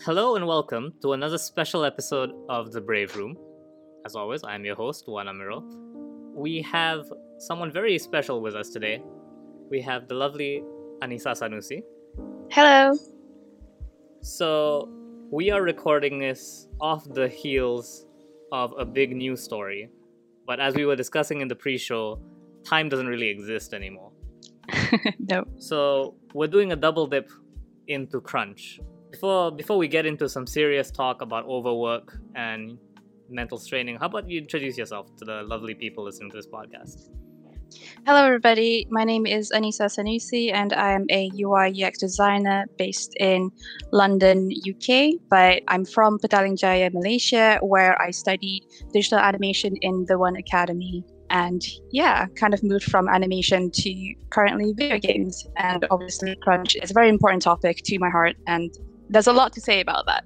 [0.00, 3.36] Hello and welcome to another special episode of The Brave Room.
[4.04, 5.62] As always, I'm your host, Juan Amiro.
[6.34, 7.04] We have
[7.38, 9.00] someone very special with us today.
[9.70, 10.64] We have the lovely
[11.02, 11.82] Anissa Sanusi.
[12.50, 12.98] Hello.
[14.22, 14.88] So,
[15.30, 18.06] we are recording this off the heels
[18.50, 19.88] of a big news story.
[20.48, 22.18] But as we were discussing in the pre show,
[22.64, 24.10] time doesn't really exist anymore.
[25.20, 25.44] no.
[25.58, 27.30] So, we're doing a double dip
[27.86, 28.80] into crunch.
[29.12, 32.78] Before before we get into some serious talk about overwork and
[33.28, 37.10] mental straining, how about you introduce yourself to the lovely people listening to this podcast?
[38.06, 38.86] Hello, everybody.
[38.90, 43.50] My name is Anissa Sanusi, and I am a UI UX designer based in
[43.92, 45.20] London, UK.
[45.28, 51.04] But I'm from Petaling Jaya, Malaysia, where I studied digital animation in the One Academy.
[51.28, 55.46] And yeah, kind of moved from animation to currently video games.
[55.56, 58.74] And obviously, crunch is a very important topic to my heart, and
[59.12, 60.24] there's a lot to say about that.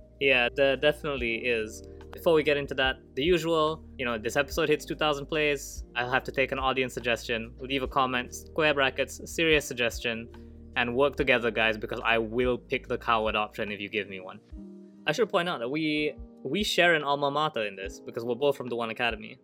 [0.20, 1.82] yeah, there definitely is.
[2.12, 5.84] Before we get into that, the usual, you know, this episode hits 2,000 plays.
[5.94, 10.28] I'll have to take an audience suggestion, leave a comment, square brackets, serious suggestion,
[10.76, 14.20] and work together, guys, because I will pick the coward option if you give me
[14.20, 14.40] one.
[15.06, 18.34] I should point out that we we share an alma mater in this because we're
[18.34, 19.38] both from the One Academy.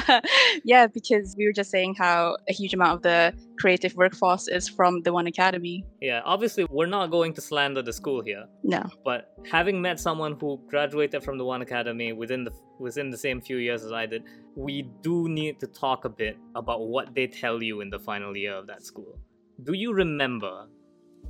[0.64, 4.68] yeah, because we were just saying how a huge amount of the creative workforce is
[4.68, 5.84] from the One Academy.
[6.00, 8.44] Yeah, obviously, we're not going to slander the school here.
[8.62, 8.82] No.
[9.04, 13.40] But having met someone who graduated from the One Academy within the within the same
[13.40, 14.24] few years as I did,
[14.56, 18.36] we do need to talk a bit about what they tell you in the final
[18.36, 19.18] year of that school.
[19.62, 20.66] Do you remember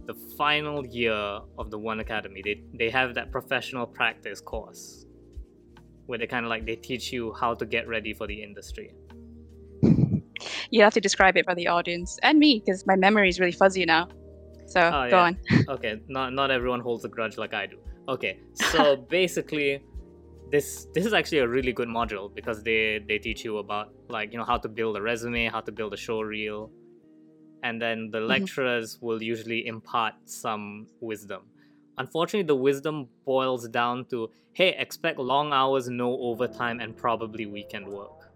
[0.06, 1.12] the final year
[1.58, 2.42] of the One Academy?
[2.44, 5.06] They they have that professional practice course
[6.06, 8.94] where they kind of like they teach you how to get ready for the industry.
[10.70, 13.52] You have to describe it for the audience and me because my memory is really
[13.52, 14.08] fuzzy now.
[14.66, 15.22] So oh, go yeah.
[15.22, 15.38] on.
[15.68, 17.78] okay, not not everyone holds a grudge like I do.
[18.08, 19.82] Okay, so basically,
[20.50, 24.32] this this is actually a really good module because they they teach you about like
[24.32, 26.70] you know how to build a resume, how to build a show reel,
[27.62, 28.28] and then the mm-hmm.
[28.28, 29.06] lecturers mm-hmm.
[29.06, 31.42] will usually impart some wisdom.
[31.98, 37.88] Unfortunately, the wisdom boils down to hey, expect long hours, no overtime, and probably weekend
[37.88, 38.30] work.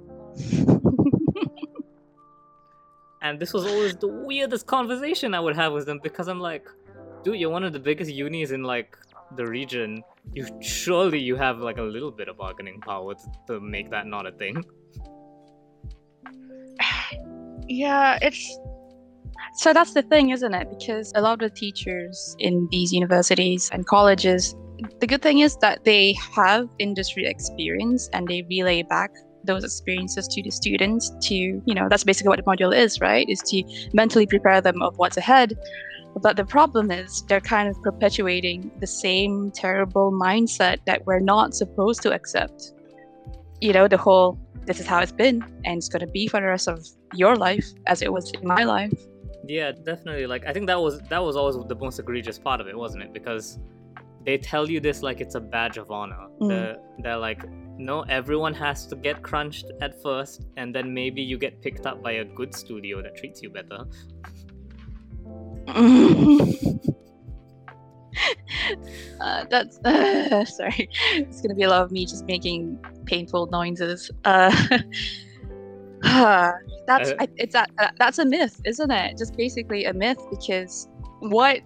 [3.22, 6.66] and this was always the weirdest conversation I would have with them because I'm like,
[7.22, 8.96] dude, you're one of the biggest unis in like
[9.36, 10.02] the region.
[10.32, 14.06] You surely you have like a little bit of bargaining power to, to make that
[14.06, 14.64] not a thing.
[17.72, 18.58] Yeah, it's
[19.54, 20.68] so that's the thing, isn't it?
[20.70, 24.54] Because a lot of the teachers in these universities and colleges,
[25.00, 29.10] the good thing is that they have industry experience and they relay back
[29.44, 33.28] those experiences to the students to, you know, that's basically what the module is, right?
[33.28, 33.62] Is to
[33.92, 35.58] mentally prepare them of what's ahead.
[36.20, 41.54] But the problem is they're kind of perpetuating the same terrible mindset that we're not
[41.54, 42.72] supposed to accept.
[43.60, 46.40] You know, the whole this is how it's been and it's going to be for
[46.40, 48.92] the rest of your life as it was in my life
[49.46, 50.26] yeah, definitely.
[50.26, 53.02] Like I think that was that was always the most egregious part of it, wasn't
[53.02, 53.12] it?
[53.12, 53.58] Because
[54.24, 56.26] they tell you this like it's a badge of honor.
[56.40, 56.48] Mm.
[56.48, 57.44] They're, they're like,
[57.78, 62.02] no, everyone has to get crunched at first, and then maybe you get picked up
[62.02, 63.86] by a good studio that treats you better.
[69.20, 70.88] uh, that's uh, sorry.
[71.14, 74.10] It's gonna be a lot of me just making painful noises.
[74.24, 74.54] Uh,
[76.86, 77.66] that's uh, it's a,
[77.98, 79.18] that's a myth, isn't it?
[79.18, 80.88] Just basically a myth because
[81.20, 81.60] what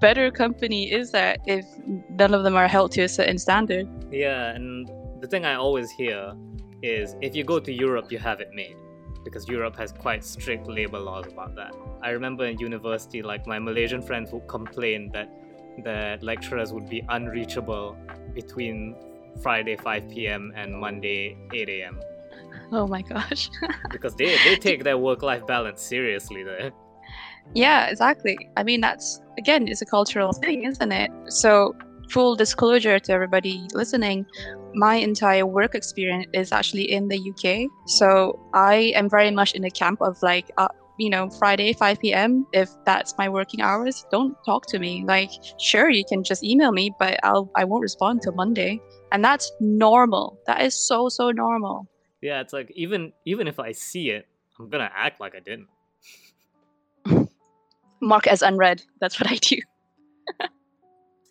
[0.00, 1.64] better company is that if
[2.10, 3.88] none of them are held to a certain standard?
[4.10, 4.88] Yeah, and
[5.20, 6.34] the thing I always hear
[6.82, 8.76] is if you go to Europe, you have it made
[9.24, 11.74] because Europe has quite strict labor laws about that.
[12.02, 15.28] I remember in university, like my Malaysian friends would complain that
[15.84, 17.96] that lecturers would be unreachable
[18.34, 18.94] between
[19.42, 20.52] Friday 5 p.m.
[20.54, 22.00] and Monday 8 a.m.
[22.72, 23.50] Oh my gosh.
[23.90, 26.72] because they, they take their work life balance seriously there.
[27.54, 28.38] Yeah, exactly.
[28.56, 31.10] I mean, that's, again, it's a cultural thing, isn't it?
[31.28, 31.76] So,
[32.10, 34.24] full disclosure to everybody listening,
[34.74, 37.68] my entire work experience is actually in the UK.
[37.86, 42.00] So, I am very much in the camp of like, uh, you know, Friday, 5
[42.00, 42.46] p.m.
[42.52, 45.04] If that's my working hours, don't talk to me.
[45.06, 48.80] Like, sure, you can just email me, but I'll I won't respond till Monday,
[49.10, 50.38] and that's normal.
[50.46, 51.88] That is so so normal.
[52.22, 54.28] Yeah, it's like even even if I see it,
[54.58, 55.68] I'm gonna act like I didn't.
[58.00, 58.82] Mark as unread.
[59.00, 59.56] That's what I do.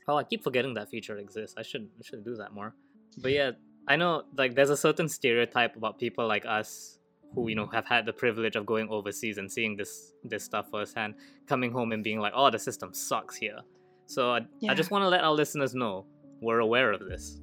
[0.08, 1.56] oh, I keep forgetting that feature exists.
[1.58, 2.76] I should I should do that more.
[3.18, 3.52] But yeah,
[3.88, 7.00] I know like there's a certain stereotype about people like us
[7.34, 10.70] who you know have had the privilege of going overseas and seeing this this stuff
[10.70, 11.16] firsthand,
[11.48, 13.60] coming home and being like, "Oh, the system sucks here."
[14.08, 14.74] So I, Yeah.
[14.74, 16.06] I just want to let our listeners know
[16.42, 17.40] we're aware of this.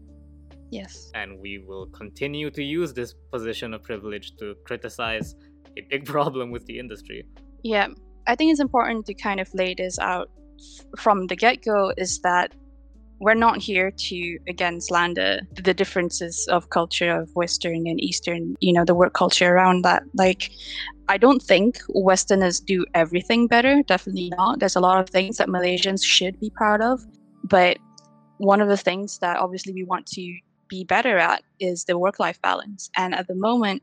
[0.71, 1.11] Yes.
[1.15, 5.35] and we will continue to use this position of privilege to criticize
[5.77, 7.25] a big problem with the industry.
[7.63, 7.89] Yeah,
[8.27, 10.31] I think it's important to kind of lay this out
[10.99, 12.53] from the get go is that
[13.21, 18.73] we're not here to, again, slander the differences of culture of Western and Eastern, you
[18.73, 20.05] know, the work culture around that.
[20.15, 20.51] Like,
[21.09, 23.83] I don't think Westerners do everything better.
[23.83, 24.61] Definitely not.
[24.61, 27.05] There's a lot of things that Malaysians should be proud of.
[27.43, 27.79] But
[28.37, 30.39] one of the things that obviously we want to
[30.69, 32.91] be better at is the work life balance.
[32.97, 33.83] And at the moment,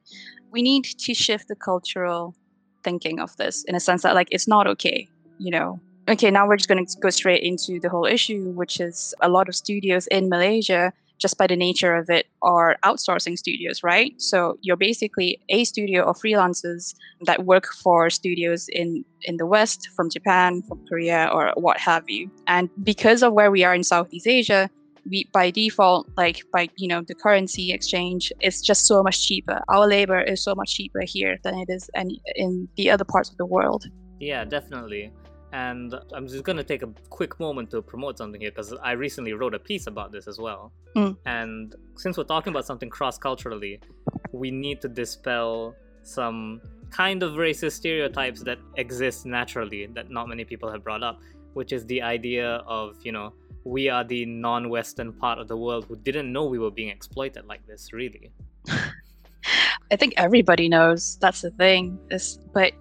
[0.51, 2.35] we need to shift the cultural
[2.83, 5.79] thinking of this in a sense that like it's not okay you know?
[6.07, 9.29] Okay now we're just going to go straight into the whole issue which is a
[9.29, 14.13] lot of studios in malaysia just by the nature of it are outsourcing studios right?
[14.21, 19.89] So you're basically a studio of freelancers that work for studios in in the west
[19.95, 22.29] from japan from korea or what have you.
[22.47, 24.69] And because of where we are in southeast asia
[25.09, 29.61] we by default like by you know the currency exchange it's just so much cheaper
[29.69, 33.29] our labor is so much cheaper here than it is any in the other parts
[33.29, 33.85] of the world
[34.19, 35.11] Yeah, definitely.
[35.51, 38.91] And I'm just going to take a quick moment to promote something here because I
[38.91, 40.73] recently wrote a piece about this as well.
[40.97, 41.17] Mm.
[41.25, 43.79] And since we're talking about something cross culturally,
[44.33, 46.61] we need to dispel some
[46.91, 51.21] kind of racist stereotypes that exist naturally that not many people have brought up,
[51.53, 53.33] which is the idea of, you know,
[53.65, 56.89] we are the non Western part of the world who didn't know we were being
[56.89, 58.31] exploited like this, really.
[59.91, 61.17] i think everybody knows.
[61.19, 61.99] That's the thing.
[62.11, 62.73] Is but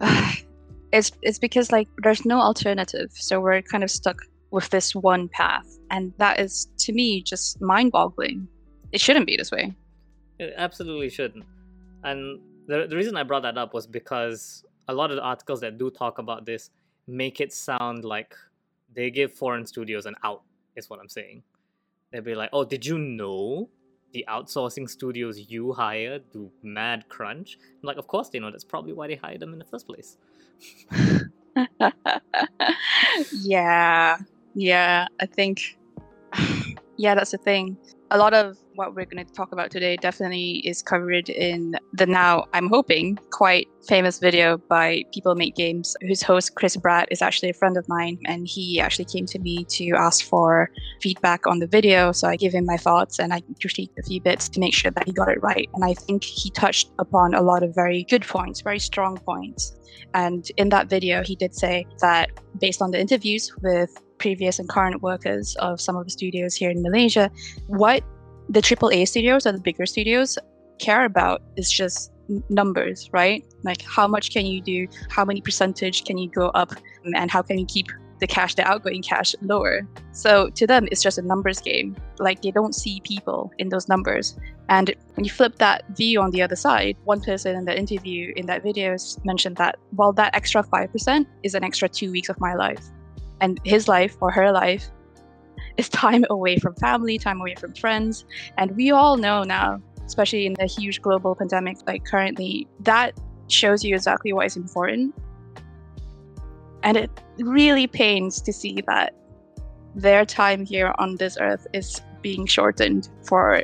[0.92, 3.10] it's it's because like there's no alternative.
[3.12, 4.16] So we're kind of stuck
[4.50, 5.66] with this one path.
[5.90, 8.46] And that is to me just mind-boggling.
[8.92, 9.74] It shouldn't be this way.
[10.38, 11.44] It absolutely shouldn't.
[12.04, 15.60] And the, the reason I brought that up was because a lot of the articles
[15.60, 16.70] that do talk about this
[17.06, 18.34] make it sound like
[18.94, 20.42] they give foreign studios an out,
[20.76, 21.42] is what I'm saying.
[22.12, 23.68] They'd be like, oh, did you know
[24.12, 27.58] the outsourcing studios you hire do mad crunch?
[27.62, 28.50] I'm like, of course they know.
[28.50, 30.16] That's probably why they hired them in the first place.
[33.32, 34.18] yeah,
[34.54, 35.78] yeah, I think,
[36.96, 37.76] yeah, that's the thing.
[38.10, 42.06] A lot of what we're going to talk about today definitely is covered in the
[42.06, 47.20] now, I'm hoping, quite famous video by People Make Games, whose host, Chris Bratt, is
[47.20, 48.18] actually a friend of mine.
[48.26, 50.70] And he actually came to me to ask for
[51.02, 52.12] feedback on the video.
[52.12, 54.92] So I gave him my thoughts and I critiqued a few bits to make sure
[54.92, 55.68] that he got it right.
[55.74, 59.74] And I think he touched upon a lot of very good points, very strong points.
[60.14, 62.30] And in that video, he did say that
[62.60, 66.70] based on the interviews with previous and current workers of some of the studios here
[66.70, 67.28] in Malaysia,
[67.66, 68.04] what
[68.48, 70.38] the AAA studios or the bigger studios
[70.78, 72.12] care about is just
[72.48, 73.44] numbers, right?
[73.64, 77.30] Like how much can you do, how many percentage can you go up, mm, and
[77.30, 77.88] how can you keep
[78.20, 79.86] the cash, the outgoing cash lower.
[80.12, 81.96] So to them, it's just a numbers game.
[82.18, 84.36] Like they don't see people in those numbers.
[84.68, 88.32] And when you flip that view on the other side, one person in the interview
[88.36, 92.38] in that video mentioned that, well, that extra 5% is an extra two weeks of
[92.40, 92.84] my life.
[93.40, 94.90] And his life or her life
[95.78, 98.24] is time away from family, time away from friends.
[98.58, 103.84] And we all know now, especially in the huge global pandemic like currently, that shows
[103.84, 105.14] you exactly what is important.
[106.82, 109.14] And it really pains to see that
[109.94, 113.62] their time here on this earth is being shortened for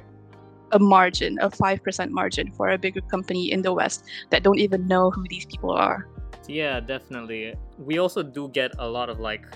[0.72, 4.86] a margin, a 5% margin for a bigger company in the West that don't even
[4.86, 6.08] know who these people are.
[6.48, 7.54] Yeah, definitely.
[7.78, 9.46] We also do get a lot of like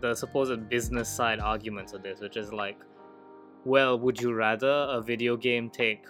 [0.00, 2.78] the supposed business side arguments of this, which is like,
[3.64, 6.04] well, would you rather a video game take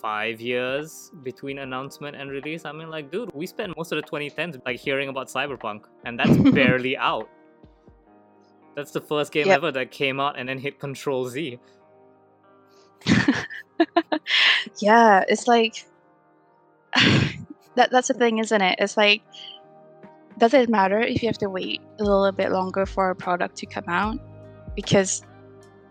[0.00, 2.64] five years between announcement and release?
[2.64, 6.18] I mean, like, dude, we spent most of the 2010s like hearing about Cyberpunk, and
[6.18, 7.28] that's barely out.
[8.74, 9.56] That's the first game Yep.
[9.56, 11.58] ever that came out and then hit Control Z.
[14.80, 15.84] yeah, it's like
[17.76, 18.76] that that's the thing, isn't it?
[18.78, 19.22] It's like
[20.38, 23.56] does it matter if you have to wait a little bit longer for a product
[23.56, 24.18] to come out?
[24.74, 25.22] Because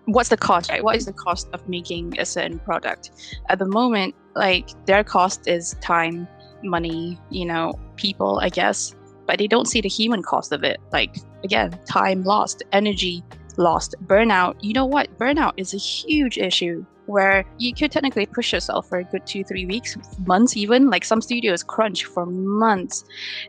[0.06, 0.84] what's the cost, right?
[0.84, 3.12] What is the cost of making a certain product?
[3.50, 6.28] At the moment, like their cost is time,
[6.64, 8.96] money, you know, people, I guess,
[9.26, 10.80] but they don't see the human cost of it.
[10.92, 13.24] Like again, time lost, energy
[13.58, 14.56] lost, burnout.
[14.62, 15.18] You know what?
[15.18, 19.44] Burnout is a huge issue where you could technically push yourself for a good two,
[19.44, 20.90] three weeks, months even.
[20.90, 23.04] Like some studios crunch for months.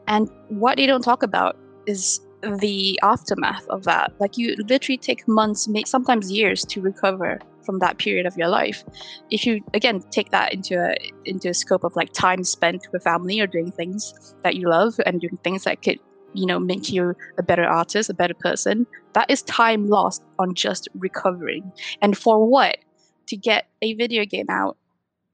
[0.06, 1.56] And what they don't talk about
[1.86, 2.20] is
[2.58, 4.12] the aftermath of that.
[4.20, 8.48] Like you literally take months, make sometimes years to recover from that period of your
[8.48, 8.84] life.
[9.30, 10.94] If you again take that into a
[11.24, 14.94] into a scope of like time spent with family or doing things that you love
[15.06, 15.98] and doing things that could
[16.34, 20.52] you know make you a better artist a better person that is time lost on
[20.52, 22.78] just recovering and for what
[23.26, 24.76] to get a video game out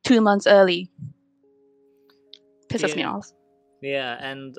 [0.05, 0.91] two months early
[2.69, 3.33] pisses me off
[3.81, 4.57] Yeah, and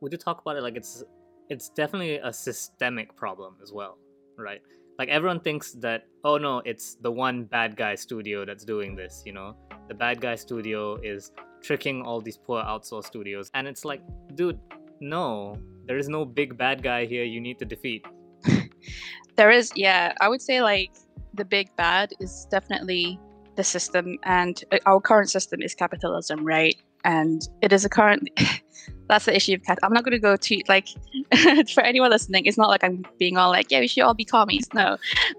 [0.00, 1.02] we do talk about it like it's
[1.48, 3.98] it's definitely a systemic problem as well,
[4.38, 4.60] right?
[4.98, 9.22] Like everyone thinks that oh no, it's the one bad guy studio that's doing this,
[9.24, 9.56] you know.
[9.88, 14.00] The bad guy studio is tricking all these poor outsourced studios and it's like,
[14.34, 14.58] dude,
[15.00, 15.58] no.
[15.86, 18.06] There is no big bad guy here you need to defeat.
[19.36, 20.90] there is yeah i would say like
[21.34, 23.18] the big bad is definitely
[23.56, 26.76] the system and uh, our current system is capitalism right?
[27.04, 28.28] And it is a current
[29.08, 30.88] that's the issue of cat i'm not going to go to like
[31.74, 34.24] for anyone listening it's not like i'm being all like yeah we should all be
[34.24, 34.66] commies.
[34.74, 34.96] No.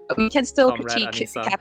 [0.08, 1.60] But we can still Comrade critique cap-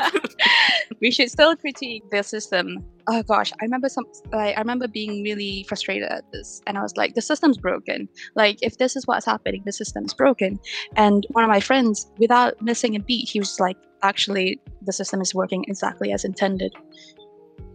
[1.00, 2.84] we should still critique the system.
[3.08, 3.52] Oh gosh.
[3.60, 7.14] I remember some like, i remember being really frustrated at this and i was like
[7.14, 8.08] the system's broken.
[8.34, 10.58] Like if this is what's happening the system is broken.
[10.96, 15.20] And one of my friends, without missing a beat, he was like, actually, the system
[15.20, 16.72] is working exactly as intended.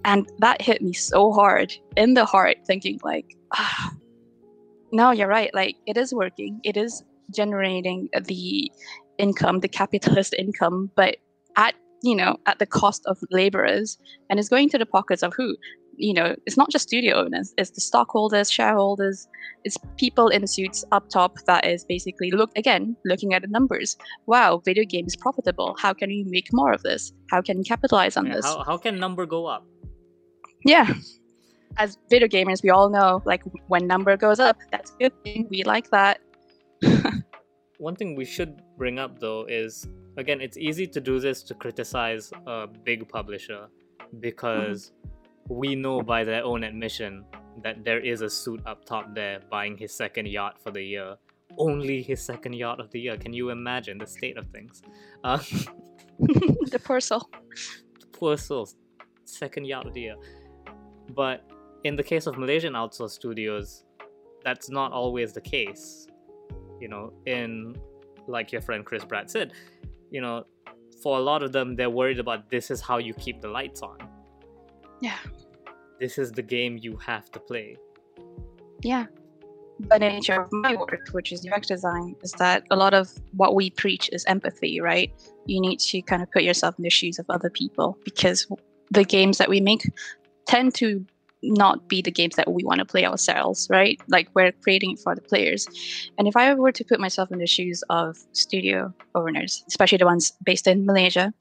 [0.06, 3.94] And that hit me so hard in the heart, thinking, like, ah,
[4.94, 5.54] no, you're right.
[5.54, 7.04] Like, it is working, it is
[7.36, 8.72] generating the
[9.18, 11.18] income, the capitalist income, but
[11.58, 13.98] at you know, at the cost of laborers,
[14.30, 15.56] and it's going to the pockets of who?
[15.96, 19.28] You know, it's not just studio owners, it's the stockholders, shareholders,
[19.64, 23.96] it's people in suits up top that is basically look again looking at the numbers.
[24.26, 25.76] Wow video game is profitable.
[25.80, 27.14] How can we make more of this?
[27.32, 28.46] How can we capitalize on Yeah, this?
[28.46, 29.64] how how can number go up?
[30.66, 30.88] yeah
[31.78, 35.48] as video gamers we all know like when number goes up that's a good thing
[35.50, 36.20] we like that
[37.84, 41.54] One thing we should bring up though is again, it's easy to do this to
[41.54, 43.68] criticize a big publisher
[44.22, 44.94] because
[45.50, 47.26] we know by their own admission
[47.62, 51.18] that there is a suit up top there buying his second yacht for the year.
[51.58, 53.18] Only his second yacht of the year.
[53.18, 54.82] Can you imagine the state of things?
[55.24, 55.38] Uh,
[56.20, 57.30] the poor soul
[58.00, 58.78] The poor souls,
[59.26, 60.16] second yacht of the year.
[61.10, 61.44] But
[61.84, 63.84] in the case of Malaysian outsourced studios,
[64.44, 66.08] that's not always the case.
[66.80, 67.76] You know, in
[68.28, 69.54] like your friend Chris Bratt said,
[70.12, 70.46] you know,
[71.02, 73.82] for a lot of them, they're worried about this is how you keep the lights
[73.82, 73.98] on.
[75.02, 75.18] yeah
[76.00, 77.76] This is the game you have to play.
[78.82, 79.06] yeah
[79.90, 83.10] but the nature of my work which is UX design is that a lot of
[83.42, 85.12] what we preach is empathy right
[85.46, 88.48] you need to kind of put yourself in the shoes of other people because
[88.92, 89.84] the games that we make
[90.46, 91.04] tend to
[91.44, 95.00] not be the games that we want to play ourselves right like we're creating it
[95.00, 95.68] for the players
[96.18, 100.06] and if i were to put myself in the shoes of studio owners especially the
[100.06, 101.34] ones based in malaysia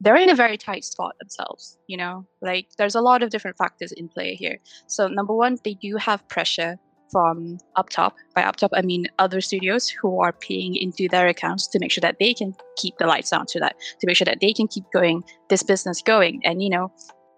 [0.00, 3.56] they're in a very tight spot themselves you know like there's a lot of different
[3.56, 6.78] factors in play here so number one they do have pressure
[7.10, 8.16] from up top.
[8.34, 11.90] By up top, I mean other studios who are paying into their accounts to make
[11.90, 14.52] sure that they can keep the lights on, to that to make sure that they
[14.52, 16.40] can keep going this business going.
[16.44, 16.92] And you know,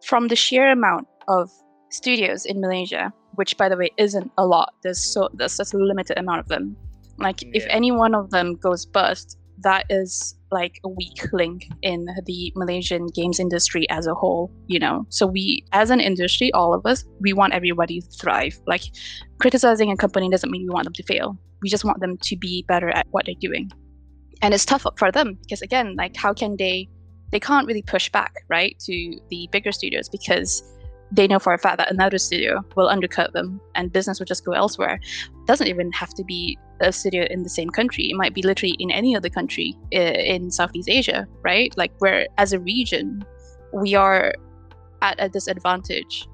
[0.04, 1.50] from the sheer amount of
[1.92, 5.78] studios in Malaysia, which by the way isn't a lot, there's so there's such a
[5.78, 6.76] limited amount of them.
[7.18, 12.06] Like if any one of them goes bust, that is like a weak link in
[12.26, 15.06] the Malaysian games industry as a whole, you know.
[15.08, 18.58] So we as an industry, all of us, we want everybody to thrive.
[18.66, 18.82] Like
[19.38, 21.38] criticizing a company doesn't mean we want them to fail.
[21.62, 23.70] We just want them to be better at what they're doing.
[24.40, 26.88] And it's tough for them because again, like how can they
[27.30, 30.62] they can't really push back, right, to the bigger studios because
[31.12, 34.44] they know for a fact that another studio will undercut them and business will just
[34.44, 34.98] go elsewhere.
[35.46, 38.10] Doesn't even have to be a studio in the same country.
[38.10, 41.76] It might be literally in any other country uh, in Southeast Asia, right?
[41.76, 43.24] Like where as a region,
[43.74, 44.34] we are
[45.02, 46.26] at a disadvantage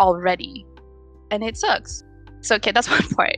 [0.00, 0.66] already.
[1.30, 2.02] And it sucks.
[2.40, 3.36] So okay, that's one part.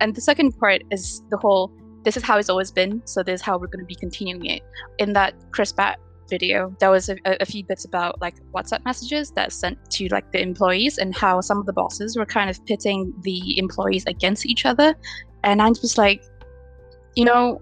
[0.00, 1.70] And the second part is the whole
[2.04, 4.62] this is how it's always been, so this is how we're gonna be continuing it.
[4.98, 5.96] In that Chris Bratt
[6.36, 10.26] video, there was a, a few bits about like WhatsApp messages that sent to like
[10.32, 14.42] the employees and how some of the bosses were kind of pitting the employees against
[14.52, 14.94] each other.
[15.44, 16.20] And I'm just like,
[17.18, 17.60] you know,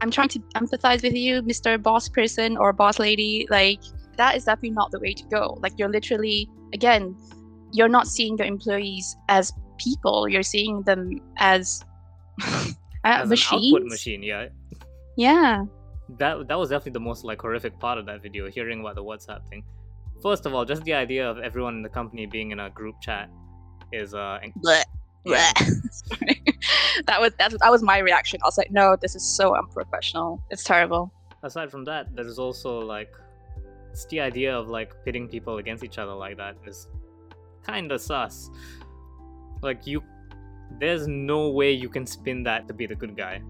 [0.00, 1.70] I'm trying to empathize with you, Mr.
[1.88, 3.46] Boss person or boss lady.
[3.50, 3.80] Like,
[4.16, 5.42] that is definitely not the way to go.
[5.64, 7.16] Like, you're literally, again,
[7.72, 11.84] you're not seeing your employees as people, you're seeing them as,
[12.42, 12.70] uh,
[13.04, 13.74] As machines.
[13.74, 14.48] output machine, yeah.
[15.16, 15.64] Yeah.
[16.18, 19.04] That that was definitely the most like horrific part of that video, hearing about the
[19.04, 19.64] WhatsApp thing.
[20.22, 22.96] First of all, just the idea of everyone in the company being in a group
[23.00, 23.30] chat
[23.92, 24.84] is uh Blech.
[25.24, 25.52] Yeah.
[27.06, 28.38] That was that, that was my reaction.
[28.42, 30.42] I was like, no, this is so unprofessional.
[30.50, 31.12] It's terrible.
[31.42, 33.12] aside from that, there's also like
[33.92, 36.88] it's the idea of like pitting people against each other like that is
[37.62, 38.50] kind of sus.
[39.62, 40.02] Like you,
[40.80, 43.42] there's no way you can spin that to be the good guy.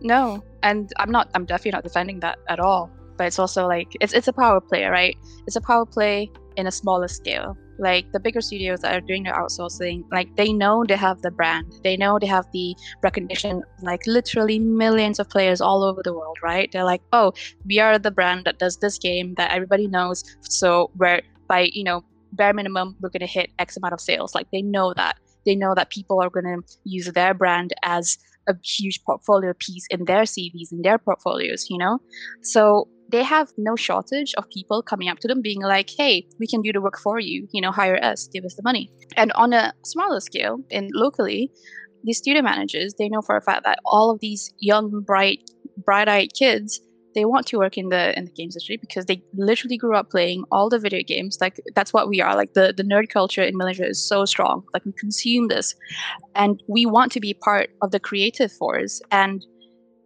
[0.00, 1.30] No, and I'm not.
[1.34, 2.90] I'm definitely not defending that at all.
[3.16, 5.16] But it's also like it's it's a power play, right?
[5.46, 7.56] It's a power play in a smaller scale.
[7.78, 11.30] Like the bigger studios that are doing their outsourcing, like they know they have the
[11.30, 16.14] brand, they know they have the recognition, like literally millions of players all over the
[16.14, 16.70] world, right?
[16.72, 17.32] They're like, oh,
[17.66, 20.24] we are the brand that does this game that everybody knows.
[20.40, 24.34] So we're by you know bare minimum, we're gonna hit X amount of sales.
[24.34, 25.18] Like they know that.
[25.44, 30.04] They know that people are gonna use their brand as a huge portfolio piece in
[30.04, 31.98] their CVs in their portfolios, you know?
[32.42, 36.46] So they have no shortage of people coming up to them being like, hey, we
[36.46, 38.90] can do the work for you, you know, hire us, give us the money.
[39.16, 41.50] And on a smaller scale, in locally,
[42.04, 45.50] these studio managers, they know for a fact that all of these young, bright,
[45.84, 46.80] bright-eyed kids
[47.16, 50.10] they want to work in the in the games industry because they literally grew up
[50.10, 51.38] playing all the video games.
[51.40, 52.36] Like that's what we are.
[52.36, 54.62] Like the the nerd culture in malaysia is so strong.
[54.72, 55.74] Like we consume this.
[56.34, 59.00] And we want to be part of the creative force.
[59.10, 59.44] And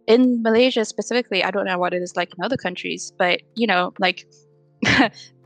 [0.07, 3.67] in malaysia specifically i don't know what it is like in other countries but you
[3.67, 4.25] know like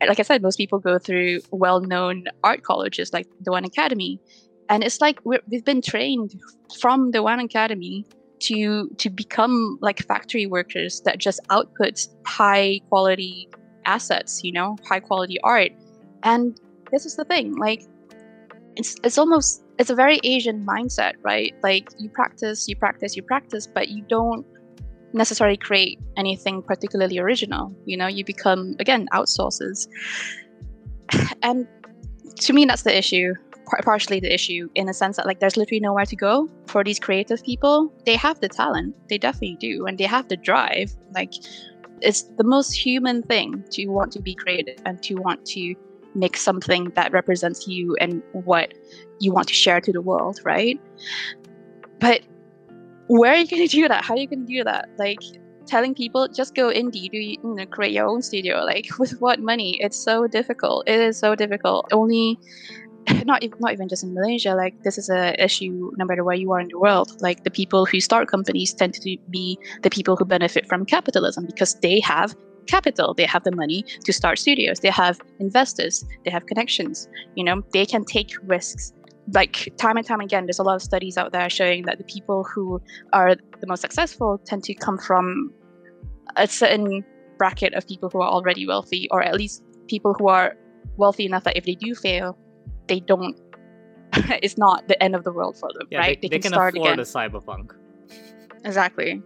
[0.09, 4.17] like i said most people go through well-known art colleges like the one academy.
[4.69, 6.31] And it's like we have been trained
[6.79, 8.05] from the one academy
[8.39, 13.49] to to become like factory workers that just output high quality
[13.85, 15.71] assets you know high quality art.
[16.23, 16.59] And
[16.91, 17.83] this is the thing like
[18.75, 21.53] it's it's almost it's a very asian mindset right?
[21.63, 24.45] Like you practice you practice you practice but you don't
[25.13, 28.07] necessarily create anything particularly original you know?
[28.07, 29.87] You become again outsources.
[31.41, 31.67] And
[32.39, 33.33] to me that's the issue
[33.83, 36.99] partially the issue in a sense that like there's literally nowhere to go for these
[36.99, 37.91] creative people.
[38.05, 38.95] They have the talent.
[39.09, 39.85] They definitely do.
[39.85, 40.91] And they have the drive.
[41.13, 41.33] Like
[42.01, 45.75] it's the most human thing to want to be creative and to want to
[46.13, 48.73] make something that represents you and what
[49.19, 50.79] you want to share to the world right?
[51.99, 52.21] But
[53.07, 54.03] where are you going to do that?
[54.03, 54.89] How are you going to do that?
[54.97, 55.19] Like
[55.65, 57.09] telling people just go indie.
[57.09, 58.63] Do you, you know create your own studio.
[58.63, 59.77] Like with what money?
[59.81, 60.87] It's so difficult.
[60.87, 61.87] It is so difficult.
[61.91, 62.39] Only
[63.25, 64.55] not even, not even just in Malaysia.
[64.55, 67.21] Like this is a issue no matter where you are in the world.
[67.21, 71.45] Like the people who start companies tend to be the people who benefit from capitalism
[71.45, 72.35] because they have
[72.67, 73.13] capital.
[73.13, 74.79] They have the money to start studios.
[74.79, 76.03] They have investors.
[76.23, 77.07] They have connections.
[77.35, 78.91] You know, they can take risks.
[79.33, 82.03] Like time and time again, there's a lot of studies out there showing that the
[82.03, 82.81] people who
[83.13, 85.51] are the most successful tend to come from
[86.35, 87.03] a certain
[87.37, 90.55] bracket of people who are already wealthy, or at least people who are
[90.97, 92.37] wealthy enough that if they do fail,
[92.87, 93.37] they don't
[94.41, 96.21] it's not the end of the world for them yeah, right?
[96.21, 96.99] They, they, they can, can start afford again.
[96.99, 97.71] a cyberpunk.
[98.63, 99.21] Exactly.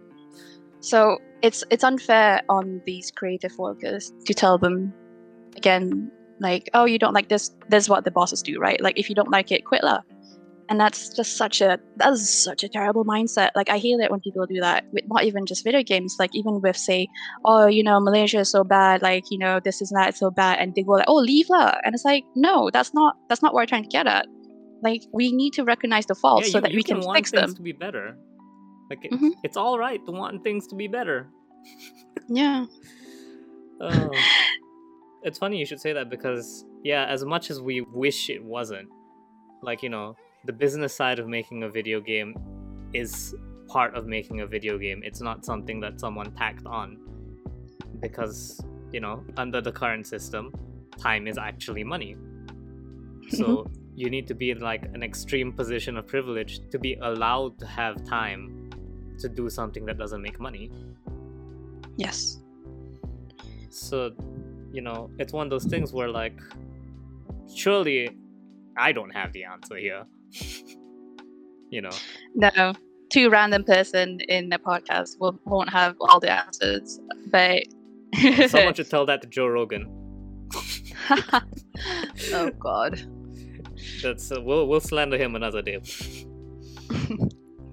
[0.80, 4.92] So it's it's unfair on these creative workers to tell them
[5.56, 8.80] again like oh you don't like this this is what the bosses do right?
[8.80, 10.00] Like if you don't like it quit lah
[10.70, 13.50] and that's just such a that's such a terrible mindset.
[13.56, 16.30] Like i hear it when people do that with not even just video games like
[16.32, 17.08] even with say
[17.44, 20.58] oh you know malaysia is so bad like you know this is not so bad
[20.60, 21.76] and they go like oh leave lah.
[21.84, 24.26] And it's like no that's not that's not what we're trying to get at.
[24.82, 27.54] Like we need to recognize the faults yeah, so that we can, can fix them.
[27.54, 28.16] to be better.
[28.88, 29.30] Like it, mm-hmm.
[29.42, 31.28] it's all right to want things to be better.
[32.28, 32.66] Yeah.
[33.82, 34.10] Oh.
[35.22, 38.90] it's funny you should say that because yeah as much as we wish it wasn't
[39.62, 42.34] like you know the business side of making a video game
[42.92, 43.34] is
[43.68, 45.02] part of making a video game.
[45.04, 46.98] It's not something that someone tacked on
[48.00, 48.60] because,
[48.92, 50.52] you know, under the current system,
[50.98, 52.16] time is actually money.
[53.30, 57.60] So you need to be in like an extreme position of privilege to be allowed
[57.60, 58.70] to have time
[59.20, 60.72] to do something that doesn't make money.
[61.96, 62.40] Yes.
[63.68, 64.10] So,
[64.72, 66.40] you know, it's one of those things where like
[67.54, 68.16] surely
[68.76, 70.04] I don't have the answer here.
[71.70, 71.90] you know.
[72.34, 72.74] No,
[73.10, 77.64] two random person in the podcast will won't have all the answers, but
[78.48, 79.86] someone should tell that to Joe Rogan.
[82.32, 83.00] oh God.
[84.02, 85.80] That's uh, we'll we'll slander him another day.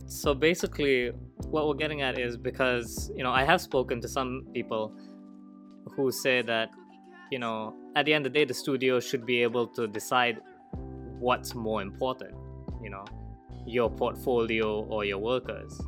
[0.08, 1.12] so basically,
[1.50, 4.93] what we're getting at is because you know I have spoken to some people
[5.96, 6.70] who say that
[7.32, 10.39] you know at the end of the day the studio should be able to decide
[11.20, 12.36] what's more important
[12.84, 13.06] you know
[13.66, 15.80] your portfolio or your workers.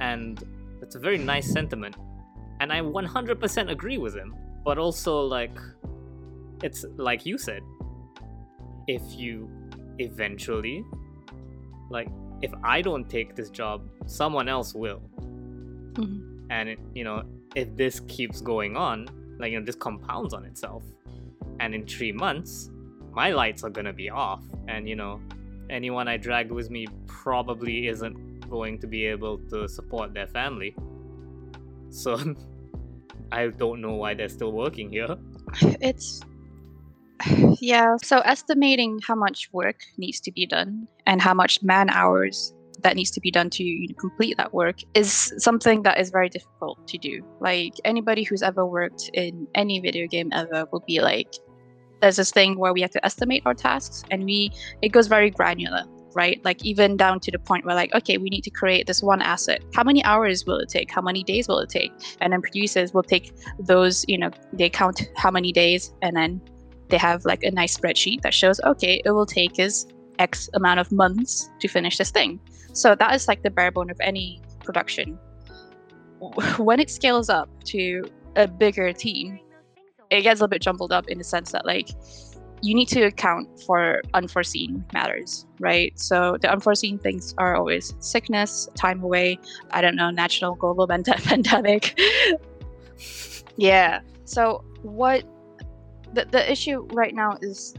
[0.00, 0.42] And
[0.80, 1.96] it's a very nice sentiment.
[2.60, 5.58] And i 100% agree with him but also like
[6.62, 7.62] it's like you said
[8.86, 9.48] if you
[9.98, 10.84] eventually
[11.90, 12.08] like
[12.42, 15.02] if i don't take this job someone else will.
[15.94, 16.50] Mm-hmm.
[16.50, 17.24] and it, you know
[17.56, 20.84] if this keeps going on like you know this compounds on itself
[21.58, 22.70] and in three months
[23.12, 25.20] my lights are gonna be off and you know
[25.70, 30.74] anyone I drag with me probably isn't going to be able to support their family.
[31.90, 32.18] So
[33.32, 35.16] I don't know why they're still working here.
[35.80, 36.20] It's
[37.60, 37.96] yeah.
[38.02, 42.96] So estimating how much work needs to be done and how much man hours that
[42.96, 46.98] needs to be done to complete that work is something that is very difficult to
[46.98, 47.22] do.
[47.40, 51.34] Like anybody who's ever worked in any video game ever will be like,
[52.00, 54.50] there's this thing where we have to estimate our tasks, and we
[54.82, 55.84] it goes very granular
[56.14, 56.44] right?
[56.44, 59.22] Like even down to the point where like, okay, we need to create this one
[59.22, 59.62] asset.
[59.74, 60.90] How many hours will it take?
[60.90, 61.92] How many days will it take?
[62.20, 66.40] And then producers will take those, you know, they count how many days and then
[66.88, 69.86] they have like a nice spreadsheet that shows, okay, it will take us
[70.18, 72.40] X amount of months to finish this thing.
[72.72, 75.18] So that is like the bare bone of any production.
[76.58, 78.04] When it scales up to
[78.36, 79.40] a bigger team,
[80.10, 81.90] it gets a little bit jumbled up in the sense that like
[82.62, 85.98] you need to account for unforeseen matters, right?
[85.98, 89.38] So the unforeseen things are always sickness, time away,
[89.70, 90.86] I don't know, national global
[91.24, 91.98] pandemic.
[93.56, 94.00] yeah.
[94.24, 95.24] So what
[96.12, 97.74] the, the issue right now is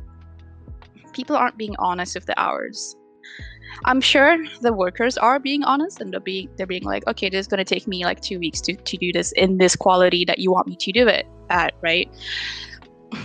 [1.13, 2.95] people aren't being honest with the hours.
[3.85, 7.41] I'm sure the workers are being honest and they're being they're being like, okay, this
[7.41, 10.39] is gonna take me like two weeks to, to do this in this quality that
[10.39, 12.09] you want me to do it at, right?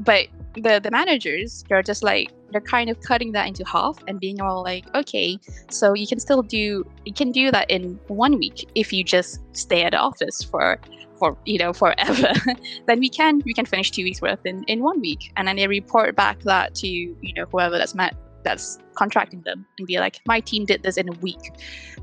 [0.00, 4.20] But the the managers, they're just like they're kind of cutting that into half and
[4.20, 5.38] being all like, okay,
[5.70, 9.40] so you can still do you can do that in one week if you just
[9.52, 10.78] stay at the office for
[11.18, 12.32] for you know forever.
[12.86, 15.32] Then we can we can finish two weeks worth in in one week.
[15.36, 19.64] And then they report back that to you know whoever that's met that's contracting them
[19.78, 21.52] and be like my team did this in a week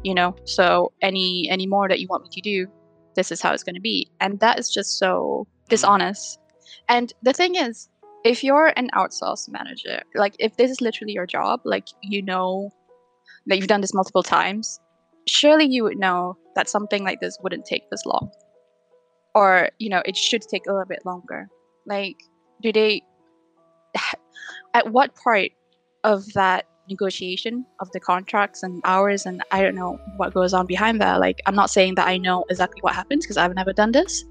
[0.03, 0.35] you know?
[0.45, 2.67] So any any more that you want me to do
[3.15, 4.09] this is how it's going to be.
[4.21, 6.39] And that is just so dishonest.
[6.87, 7.89] And the thing is
[8.23, 12.69] if you're an outsourced manager like if this is literally your job like you know
[13.47, 14.77] that you've done this multiple times
[15.25, 18.29] surely you would know that something like this wouldn't take this long.
[19.35, 21.47] Or you know it should take a little bit longer.
[21.85, 22.17] Like
[22.61, 23.01] do they
[24.73, 25.51] at what part
[26.03, 30.65] of that negotiation of the contracts and hours and i don't know what goes on
[30.65, 31.19] behind that.
[31.19, 34.25] Like i'm not saying that i know exactly what happens because i've never done this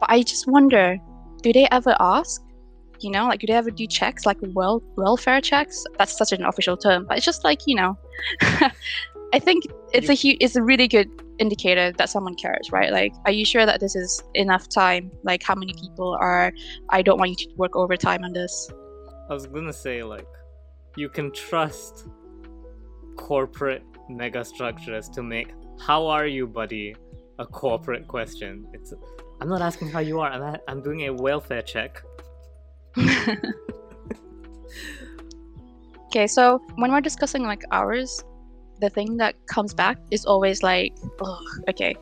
[0.00, 0.98] but i just wonder
[1.42, 2.40] do they ever ask?
[3.00, 5.84] You know like do they ever do checks like well welfare checks?
[5.98, 7.98] That's such an official term but it's just like you know
[9.32, 12.92] i think it's a huge it's a really good indicator that someone cares right?
[12.92, 15.10] Like are you sure that this is enough time?
[15.24, 16.52] Like how many people are
[16.90, 18.70] i don't want you to work overtime on this?
[19.28, 20.28] I was gonna say like
[20.96, 22.06] you can trust
[23.16, 26.94] corporate mega structures to make how are you buddy?
[27.38, 28.66] a corporate question.
[28.74, 28.92] It's
[29.40, 30.30] i'm not asking how you are.
[30.30, 32.02] I'm, I'm doing a welfare check.
[36.06, 38.22] Okay so when we're discussing like hours
[38.80, 41.94] the thing that comes back is always like oh okay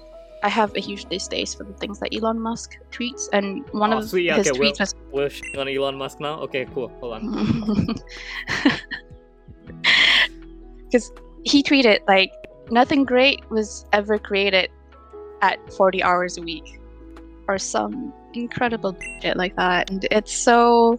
[0.42, 3.98] i have a huge distaste for the things that elon musk tweets and one Oh,
[3.98, 6.40] of sweet, his okay, we'll- tweets was we're on elon musk now?
[6.40, 6.88] Okay cool.
[7.00, 7.86] Hold on.
[10.84, 11.12] Because
[11.44, 12.32] he tweeted like
[12.70, 14.68] nothing great was ever created
[15.40, 16.80] at 40 hours a week
[17.46, 19.90] or some incredible shit like that.
[19.90, 20.98] And it's so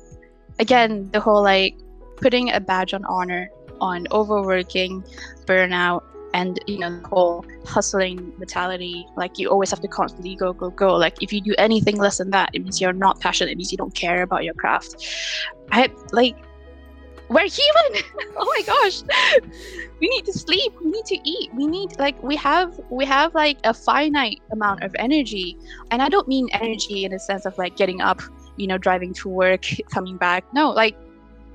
[0.60, 1.76] again the whole like
[2.15, 3.50] putting a badge on honor
[3.82, 5.04] on overworking
[5.45, 10.54] burnout and you know the whole hustling mentality like you always have to constantly go
[10.54, 10.96] go go.
[10.96, 13.52] Like if you do anything less than that it means you're not passionate.
[13.52, 14.96] It means you don't care about your craft.
[15.72, 16.36] I like
[17.30, 18.04] we're human.
[18.38, 19.04] Oh my gosh.
[20.00, 20.74] We need to sleep.
[20.84, 21.54] We need to eat.
[21.54, 25.58] We need like we have we have like a finite amount of energy.
[25.91, 28.22] And i don't mean energy in the sense of like getting up
[28.58, 30.44] you know driving to work coming back.
[30.54, 30.96] No like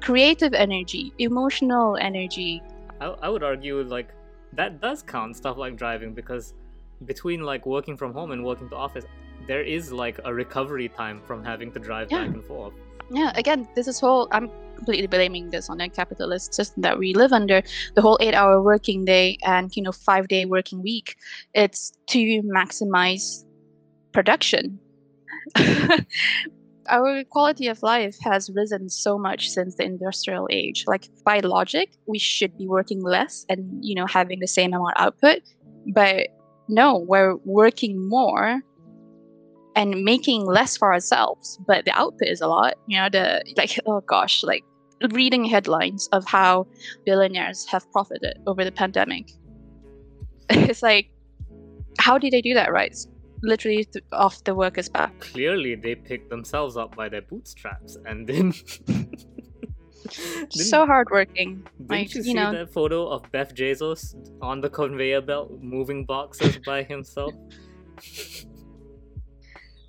[0.01, 2.63] creative energy emotional energy.
[3.01, 4.09] I, I would argue like
[4.53, 6.55] that does count stuff like driving because
[7.05, 9.05] between like working from home and working to office
[9.47, 12.25] there is like a recovery time from having to drive Yeah.
[12.25, 12.73] back and forth.
[13.11, 17.15] Yeah again this is whole i'm completely blaming this on a capitalist system that we
[17.15, 17.63] live under.
[17.95, 21.17] The whole eight hour working day and you know five day working week
[21.55, 23.45] it's to maximize
[24.13, 24.79] production
[26.89, 30.85] our quality of life has risen so much since the industrial age.
[30.87, 34.95] Like by logic we should be working less and you know having the same amount
[34.97, 35.41] output.
[35.93, 36.29] But
[36.69, 38.61] no we're working more
[39.75, 41.59] and making less for ourselves.
[41.67, 42.75] But the output is a lot.
[42.87, 44.65] You know the like oh gosh like
[45.13, 46.67] reading headlines of how
[47.05, 49.31] billionaires have profited over the pandemic.
[50.51, 51.11] It's like
[51.99, 52.97] how did they do that right
[53.43, 58.27] literally th- off the workers back clearly they picked themselves up by their bootstraps and
[58.27, 58.53] then
[60.51, 61.67] so hardworking.
[61.79, 65.51] Didn't Like, you you see know- that photo of Jeff Bezos on the conveyor belt
[65.61, 67.35] moving boxes by himself?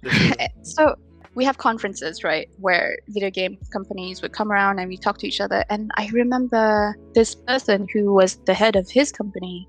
[0.64, 0.96] So
[1.36, 5.28] we have conferences right where video game companies would come around and we talk to
[5.28, 9.68] each other and i remember this person who was the head of his company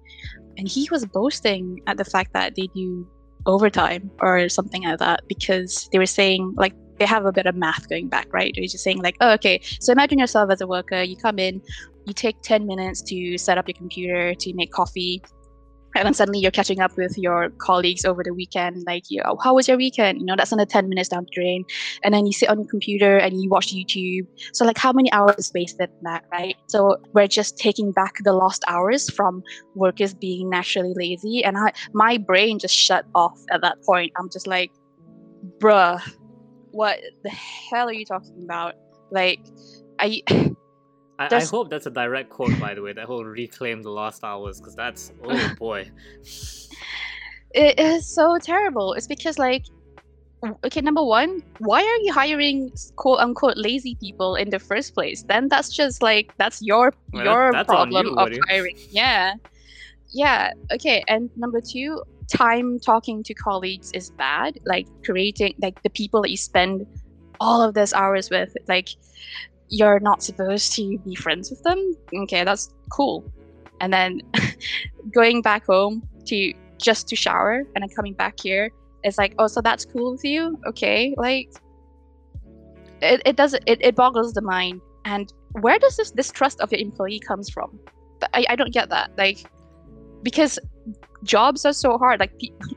[0.56, 3.06] and he was boasting at the fact that they do
[3.46, 7.54] overtime or something like that because they were saying like they have a bit of
[7.54, 8.52] math going back right?
[8.54, 11.60] They're just saying like oh okay so imagine yourself as a worker you come in
[12.06, 15.22] you take 10 minutes to set up your computer to make coffee
[15.98, 19.36] and then suddenly you're catching up with your colleagues over the weekend like you know,
[19.42, 20.18] how was your weekend?
[20.20, 21.64] You know that's another 10 minutes down the drain.
[22.04, 24.26] And then you sit on your computer and you watch youtube.
[24.52, 26.56] So like how many hours is wasted in that right?
[26.68, 29.42] So we're just taking back the lost hours from
[29.74, 31.44] workers being naturally lazy.
[31.44, 34.12] And i my brain just shut off at that point.
[34.16, 34.70] I'm just like
[35.58, 36.00] bruh
[36.70, 38.74] what the hell are you talking about?
[39.10, 39.40] Like
[39.98, 40.22] i
[41.18, 42.92] I, I hope that's a direct quote, by the way.
[42.92, 45.90] That whole reclaim the lost hours, because that's oh boy.
[47.54, 48.92] it is so terrible.
[48.94, 49.64] It's because like
[50.64, 55.24] okay number one why are you hiring quote unquote lazy people in the first place?
[55.24, 58.76] Then that's just like that's your Well, your that's problem you, of hiring.
[58.90, 59.34] Yeah.
[60.10, 60.52] Yeah.
[60.72, 64.60] Okay and number two time talking to colleagues is bad.
[64.64, 66.86] Like creating like the people that you spend
[67.40, 68.90] all of those hours with like
[69.70, 71.96] you're not supposed to be friends with them.
[72.14, 73.24] Okay that's cool.
[73.80, 74.22] And then
[75.12, 78.70] going back home to just to shower and then coming back here
[79.02, 80.58] it's like oh so that's cool with you?
[80.66, 81.50] Okay like
[83.00, 84.80] it, it does it, it boggles the mind.
[85.04, 87.78] And where does this distrust of your employee comes from?
[88.34, 89.12] I, I don't get that.
[89.16, 89.44] Like
[90.22, 90.58] because
[91.24, 92.20] jobs are so hard.
[92.20, 92.32] Like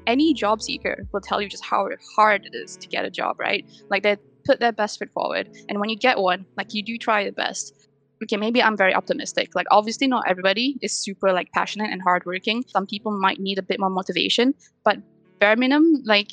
[0.08, 3.40] any job seeker will tell you just how hard it is to get a job
[3.40, 3.66] right?
[3.90, 5.50] Like they put their best foot forward.
[5.70, 7.88] And when you get one like you do try your best.
[8.24, 9.56] Okay maybe i'm very optimistic.
[9.56, 12.64] Like obviously not everybody is super like passionate and hardworking.
[12.68, 14.98] Some people might need a bit more motivation but
[15.40, 16.32] bare minimum like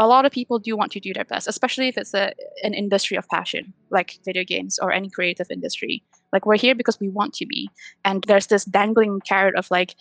[0.00, 2.32] a lot of people do want to do their best especially if it's a,
[2.62, 6.02] an industry of passion like video games or any creative industry.
[6.32, 7.70] Like we're here because we want to be.
[8.04, 9.94] And there's this dangling carrot of like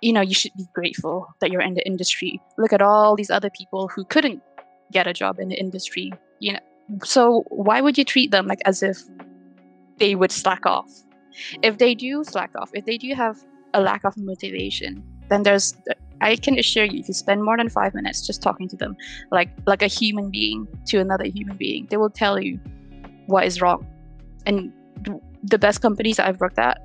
[0.00, 2.40] you know you should be grateful that you're in the industry.
[2.58, 4.42] Look at all these other people who couldn't
[4.92, 6.60] get a job in the industry you know?
[7.04, 9.02] So why would you treat them like as if
[9.98, 10.90] they would slack off?
[11.62, 13.36] If they do slack off if they do have
[13.72, 15.74] a lack of motivation then there's
[16.20, 18.96] i can assure you if you spend more than five minutes just talking to them
[19.30, 22.58] like like a human being to another human being they will tell you
[23.26, 23.86] what is wrong.
[24.44, 24.72] And
[25.42, 26.82] the best companies that i've worked at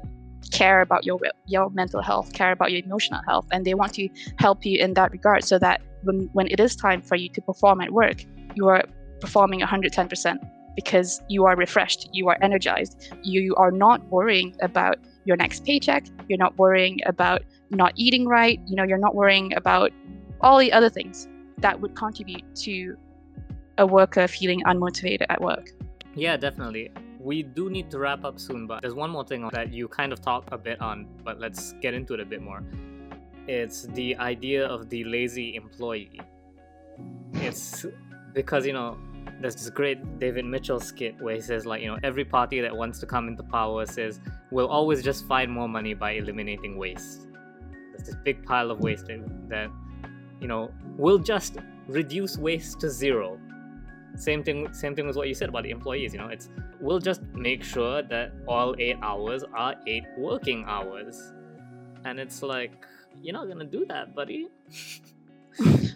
[0.51, 4.07] care about your your mental health care about your emotional health and they want to
[4.37, 7.41] help you in that regard so that when when it is time for you to
[7.41, 8.23] perform at work
[8.55, 8.83] you are
[9.19, 10.37] performing 110%
[10.75, 16.05] because you are refreshed you are energized you are not worrying about your next paycheck
[16.27, 19.91] you're not worrying about not eating right you know you're not worrying about
[20.41, 22.97] all the other things that would contribute to
[23.77, 25.69] a worker feeling unmotivated at work
[26.15, 26.91] Yeah, definitely.
[27.19, 30.13] We do need to wrap up soon, but there's one more thing that you kind
[30.13, 32.63] of talked a bit on, but let's get into it a bit more.
[33.47, 36.21] It's the idea of the lazy employee.
[37.33, 37.85] It's
[38.33, 38.97] because, you know,
[39.39, 42.75] there's this great David Mitchell skit where he says, like, you know, every party that
[42.75, 44.19] wants to come into power says,
[44.51, 47.27] we'll always just find more money by eliminating waste.
[47.91, 49.69] There's this big pile of waste that,
[50.41, 53.39] you know, we'll just reduce waste to zero
[54.17, 56.99] same thing same thing with what you said about the employees you know it's we'll
[56.99, 61.33] just make sure that all eight hours are eight working hours
[62.05, 62.85] and it's like
[63.21, 64.47] you're not gonna do that buddy.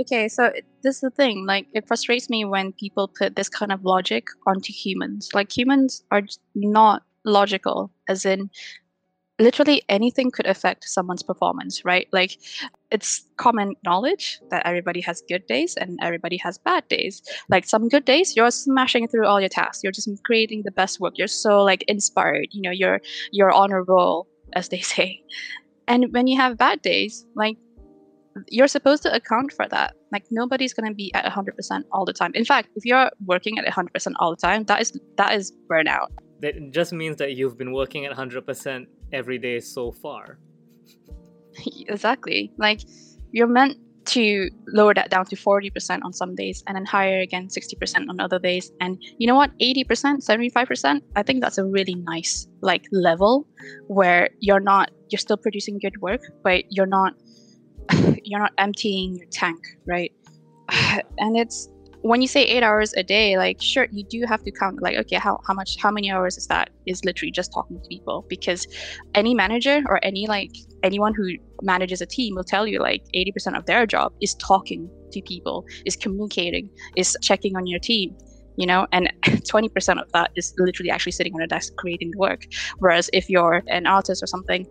[0.00, 3.70] Okay so this is the thing like it frustrates me when people put this kind
[3.70, 5.30] of logic onto humans.
[5.34, 6.22] Like humans are
[6.54, 8.50] not logical as in
[9.38, 12.08] literally anything could affect someone's performance right?
[12.12, 12.38] Like
[12.90, 17.22] it's common knowledge that everybody has good days and everybody has bad days.
[17.48, 19.82] Like some good days you're smashing through all your tasks.
[19.82, 21.14] You're just creating the best work.
[21.16, 22.48] You're so like inspired.
[22.50, 25.20] You know you're you're on a roll as they say
[25.88, 27.56] and when you have bad days like
[28.48, 29.94] you're supposed to account for that.
[30.10, 32.32] Like nobody's gonna be at 100% all the time.
[32.34, 36.08] In fact, if you're working at 100% all the time, that is that is burnout.
[36.42, 40.38] that just means that you've been working at 100% every day so far
[41.88, 42.52] exactly.
[42.58, 42.80] Like
[43.30, 47.48] you're meant to lower that down to 40% on some days and then higher again
[47.48, 48.72] 60% on other days.
[48.80, 49.50] And you know what?
[49.58, 53.46] 80%, 75%, I think that's a really nice like level
[53.86, 57.14] where you're not you're still producing good work, but you're not
[58.24, 60.12] you're not emptying your tank, right?
[61.18, 61.68] And it's
[62.02, 64.96] when you say eight hours a day, like sure, you do have to count like
[64.96, 66.70] okay, how, how much how many hours is that?
[66.86, 68.24] Is literally just talking to people?
[68.28, 68.66] Because
[69.14, 70.50] any manager or any like
[70.82, 71.30] anyone who
[71.62, 75.64] manages a team will tell you like 80% of their job is talking to people,
[75.86, 78.16] is communicating, is checking on your team
[78.58, 78.86] you know?
[78.92, 82.42] And 20% of that is literally actually sitting on a desk creating the work.
[82.80, 84.66] Whereas if you're an artist or something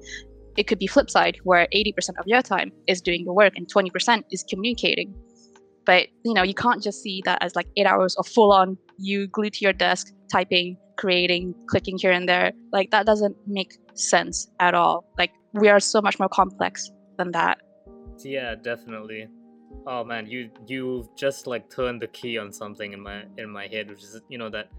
[0.58, 3.72] it could be flip side where 80% of your time is doing the work and
[3.74, 5.14] 20% is communicating
[5.86, 8.78] but you know you can't just see that as like eight hours of full on
[8.98, 12.52] you glued to your desk typing creating clicking here and there.
[12.72, 15.06] Like that doesn't make sense at all.
[15.18, 17.58] Like we are so much more complex than that.
[18.24, 19.28] Yeah definitely.
[19.88, 23.68] Oh man you you just like turned the key on something in my in my
[23.68, 24.70] head which is you know that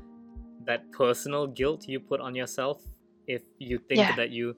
[0.65, 2.81] that personal guilt you put on yourself.
[3.27, 4.15] If you think yeah.
[4.17, 4.55] that you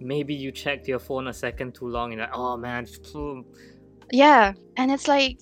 [0.00, 2.86] maybe you checked your phone a second too long and like oh man
[4.10, 5.38] yeah and it's like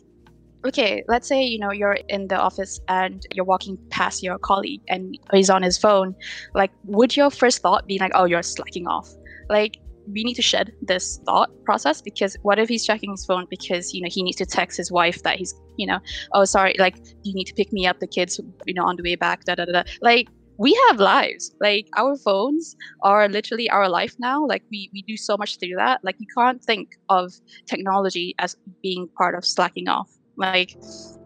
[0.64, 4.80] okay let's say you know you're in the office and you're walking past your colleague
[4.88, 6.14] and he's on his phone.
[6.54, 9.08] Like would your first thought be like oh you're slacking off?
[9.48, 9.78] Like
[10.12, 13.94] we need to shed this thought process because what if he's checking his phone because
[13.94, 16.00] you know he needs to text his wife that he's you know
[16.32, 19.02] oh sorry like you need to pick me up the kids you know on the
[19.02, 21.54] way back da da da, like we have lives.
[21.60, 24.46] Like our phones are literally our life now.
[24.46, 26.00] Like we we do so much through that.
[26.04, 27.32] Like you can't think of
[27.66, 30.76] technology as being part of slacking off like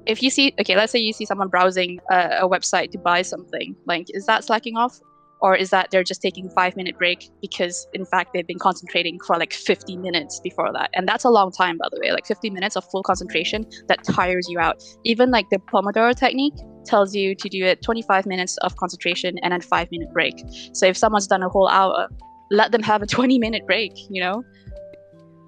[0.07, 3.23] if you see okay let's say you see someone browsing a, a website to buy
[3.23, 4.99] something like is that slacking off?
[5.41, 9.19] Or is that they're just taking five minute break because in fact they've been concentrating
[9.21, 10.91] for like 50 minutes before that?
[10.95, 12.11] And that's a long time by the way.
[12.11, 14.83] Like 50 minutes of full concentration that tires you out.
[15.05, 16.55] Even like the pomodoro technique
[16.87, 20.35] tells you to do it 25 minutes of concentration and then five minute break.
[20.73, 22.09] So if someone's done a whole hour
[22.51, 24.43] let them have a 20 minute break you know?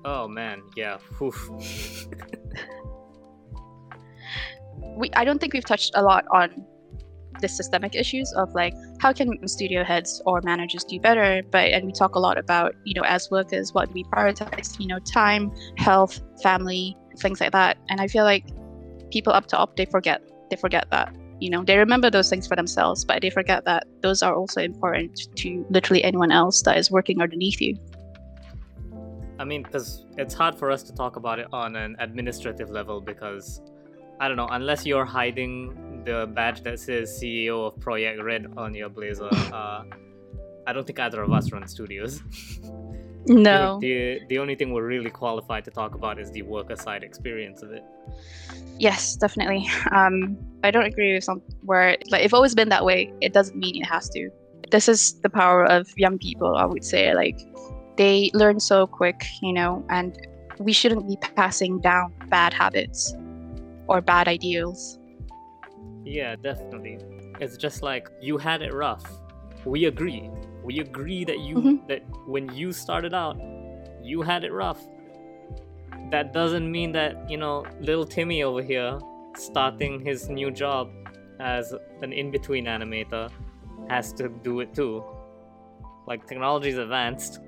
[0.04, 0.62] Oh man.
[0.76, 0.98] Yeah
[4.98, 6.66] we i don't think we've touched a lot on
[7.40, 11.86] the systemic issues of like how can studio heads or managers do better but and
[11.86, 15.52] we talk a lot about you know as workers what we prioritize you know time
[15.76, 17.76] health family things like that.
[17.88, 18.44] And i feel like
[19.10, 22.56] people up top they forget they forget that you know they remember those things for
[22.56, 26.90] themselves but they forget that those are also important to literally anyone else that is
[26.90, 27.76] working underneath you.
[29.38, 33.00] I mean because it's hard for us to talk about it on an administrative level
[33.00, 33.60] because
[34.20, 38.74] i don't know unless you're hiding the badge that says CEO of Projekt Red on
[38.74, 39.30] your blazer.
[39.58, 39.82] Uh,
[40.66, 42.20] I don't think either of us run studios.
[43.26, 43.78] No.
[43.80, 47.60] the, the only thing we're really qualified to talk about is the worker side experience
[47.62, 47.82] of it.
[48.78, 49.68] Yes, definitely.
[49.90, 53.58] Um, I don't agree with some where like it's always been that way, it doesn't
[53.58, 54.30] mean it has to.
[54.70, 57.14] This is the power of young people, I would say.
[57.14, 57.38] Like
[57.98, 60.16] they learn so quick, you know, and
[60.58, 63.14] we shouldn't be passing down bad habits
[63.88, 64.98] or bad ideals.
[66.04, 66.98] Yeah, definitely.
[67.40, 69.04] It's just like you had it rough.
[69.64, 70.30] We agree.
[70.62, 71.86] We agree that you mm-hmm.
[71.88, 73.40] that when you started out,
[74.02, 74.86] you had it rough.
[76.10, 78.98] That doesn't mean that, you know, little Timmy over here
[79.36, 80.90] starting his new job
[81.38, 83.30] as an in-between animator
[83.88, 85.04] has to do it too.
[86.06, 87.40] Like technology's advanced.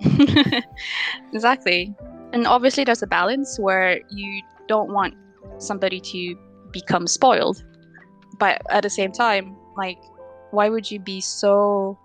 [1.32, 1.94] exactly.
[2.32, 5.14] And obviously there's a balance where you don't want
[5.58, 6.36] somebody to
[6.72, 7.64] become spoiled.
[8.38, 9.98] But at the same time, like,
[10.50, 11.98] why would you be so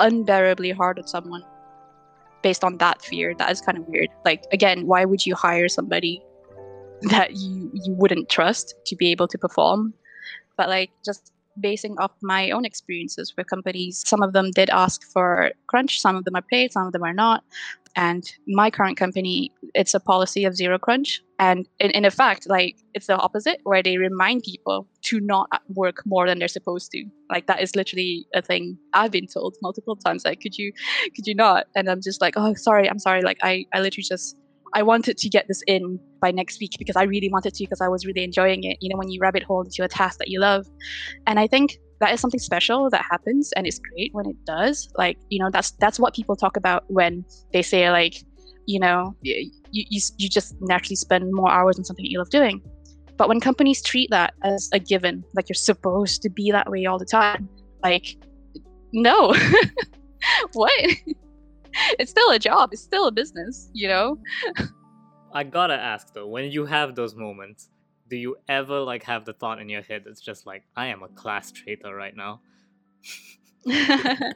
[0.00, 1.44] unbearably hard on someone
[2.42, 3.34] based on that fear?
[3.34, 4.08] That is kind of weird.
[4.24, 6.22] Like, again, why would you hire somebody
[7.02, 9.94] that you you wouldn't trust to be able to perform?
[10.56, 15.02] But like, just basing off my own experiences with companies, some of them did ask
[15.04, 17.44] for crunch, some of them are paid, some of them are not.
[17.94, 21.20] And my current company, it's a policy of zero crunch.
[21.38, 26.02] And in, in effect, like it's the opposite, where they remind people to not work
[26.06, 27.04] more than they're supposed to.
[27.30, 30.24] Like that is literally a thing I've been told multiple times.
[30.24, 30.72] Like, could you,
[31.14, 31.66] could you not?
[31.74, 33.22] And I'm just like, oh, sorry, I'm sorry.
[33.22, 34.36] Like I, I literally just
[34.74, 37.80] I wanted to get this in by next week because I really wanted to because
[37.80, 38.78] I was really enjoying it.
[38.80, 40.66] You know, when you rabbit hole into a task that you love.
[41.26, 44.88] And I think that is something special that happens and it's great when it does.
[44.98, 48.14] Like you know that's that's what people talk about when they say like
[48.66, 52.60] you know you, you, you just naturally spend more hours on something you love doing.
[53.16, 56.86] But when companies treat that as a given like you're supposed to be that way
[56.86, 57.48] all the time
[57.82, 58.16] like
[58.92, 59.34] no.
[60.52, 60.72] What?
[61.98, 62.68] It's still a job.
[62.72, 64.18] It's still a business you know?
[65.32, 67.70] I gotta ask though when you have those moments
[68.12, 71.02] do you ever like have the thought in your head that's just like I am
[71.02, 72.42] a class traitor right now?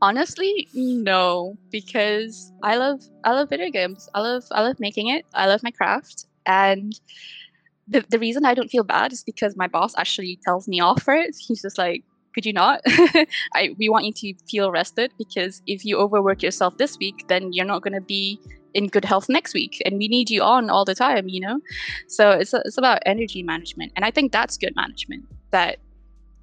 [0.00, 4.08] Honestly, no, because I love I love video games.
[4.14, 5.26] I love I love making it.
[5.34, 6.92] I love my craft and
[7.88, 11.02] the, the reason I don't feel bad is because my boss actually tells me off
[11.02, 11.34] for it.
[11.36, 12.80] He's just like, could you not?
[12.86, 17.52] I we want you to feel rested because if you overwork yourself this week, then
[17.52, 18.38] you're not going to be
[18.74, 21.28] in good health next week, and we need you on all the time.
[21.28, 21.60] You know,
[22.06, 25.24] so it's it's about energy management, and I think that's good management.
[25.50, 25.78] That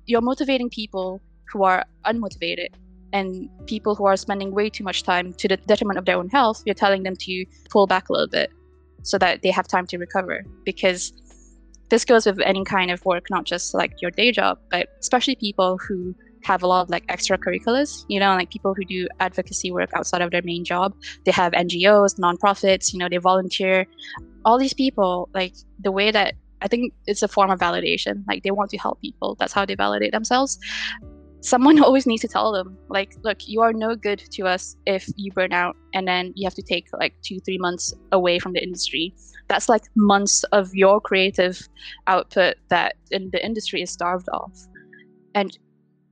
[0.05, 1.21] you're motivating people
[1.51, 2.69] who are unmotivated
[3.13, 6.29] and people who are spending way too much time to the detriment of their own
[6.29, 6.61] health.
[6.65, 8.51] You're telling them to pull back a little bit
[9.03, 11.13] so that they have time to recover because
[11.89, 15.35] this goes with any kind of work, not just like your day job, but especially
[15.35, 16.15] people who
[16.45, 20.21] have a lot of like extracurriculars, you know, like people who do advocacy work outside
[20.21, 20.95] of their main job.
[21.25, 23.87] They have NGOs, nonprofits, you know, they volunteer.
[24.45, 28.23] All these people, like the way that I think it's a form of validation.
[28.27, 29.35] Like they want to help people.
[29.39, 30.59] That's how they validate themselves.
[31.41, 35.07] Someone always needs to tell them, like, look, you are no good to us if
[35.15, 38.53] you burn out and then you have to take like two, three months away from
[38.53, 39.13] the industry
[39.47, 41.67] that's like months of your creative
[42.07, 44.51] output that in the industry is starved of
[45.35, 45.57] and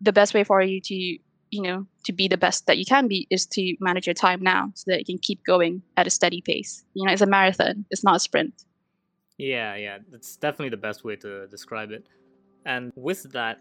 [0.03, 3.07] the best way for you to you know to be the best that you can
[3.07, 6.09] be is to manage your time now so that you can keep going at a
[6.09, 6.83] steady pace.
[6.93, 8.65] You know it's a marathon it's not a sprint.
[9.37, 12.05] Yeah yeah that's definitely the best way to describe it.
[12.65, 13.59] And with that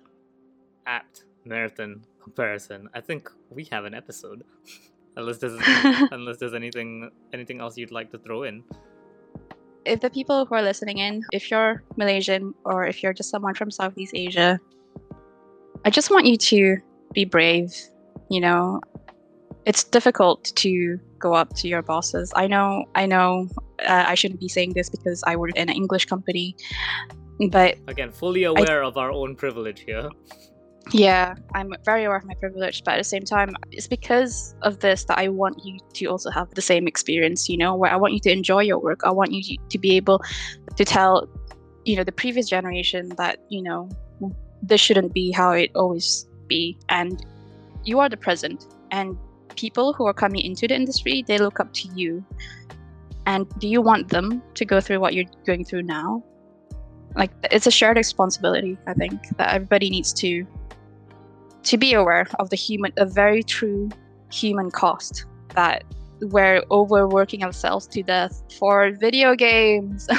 [0.87, 4.45] apt marathon comparison i think we have an episode.
[5.17, 5.59] Unless there's
[6.11, 8.65] unless there's anything anything else you'd like to throw in.
[9.85, 13.55] If the people who are listening in, if you're Malaysian or if you're just someone
[13.55, 14.59] from Southeast Asia,
[15.85, 16.77] I just want you to
[17.13, 17.75] be brave.
[18.31, 18.81] You know,
[19.67, 22.33] it's difficult to go up to your bosses.
[22.35, 23.49] I know, I know,
[23.87, 26.57] uh, I shouldn't be saying this because I work in an English company,
[27.51, 30.09] but again, fully aware I, of our own privilege here.
[30.91, 34.81] Yeah, I'm very aware of my privilege, but at the same time, it's because of
[34.81, 37.97] this that I want you to also have the same experience, you know, where I
[37.97, 39.01] want you to enjoy your work.
[39.05, 40.21] I want you to be able
[40.77, 41.29] to tell,
[41.85, 43.89] you know, the previous generation that, you know,
[44.63, 46.79] this shouldn't be how it always be.
[46.89, 47.25] And
[47.85, 48.67] you are the present.
[48.91, 49.19] And
[49.57, 52.25] people who are coming into the industry, they look up to you.
[53.27, 56.23] And do you want them to go through what you're going through now?
[57.15, 60.47] Like, it's a shared responsibility, I think, that everybody needs to
[61.65, 63.89] to be aware of the human, a very true
[64.33, 65.85] human cost that
[66.21, 70.09] we're overworking ourselves to death for video games.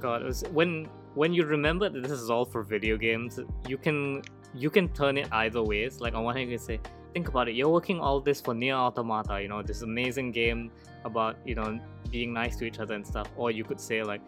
[0.00, 3.78] God, it was, when when you remember that this is all for video games, you
[3.78, 4.22] can
[4.54, 6.00] you can turn it either ways.
[6.00, 6.78] Like on one hand, you can say,
[7.14, 7.54] think about it.
[7.54, 10.70] You're working all this for NieR Automata, you know, this amazing game
[11.04, 13.28] about you know being nice to each other and stuff.
[13.36, 14.20] Or you could say like,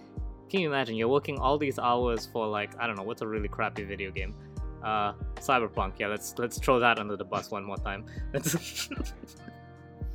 [0.48, 3.26] can you imagine you're working all these hours for like I don't know what's a
[3.26, 4.34] really crappy video game,
[4.82, 5.98] uh, Cyberpunk.
[5.98, 8.06] Yeah, let's let's throw that under the bus one more time.